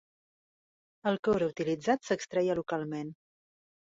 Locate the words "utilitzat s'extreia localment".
1.51-3.13